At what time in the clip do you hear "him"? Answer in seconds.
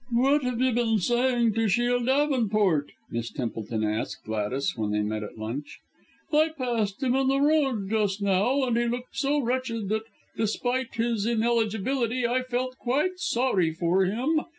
7.03-7.13, 14.05-14.41